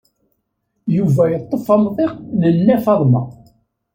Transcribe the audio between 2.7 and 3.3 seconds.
Faḍma.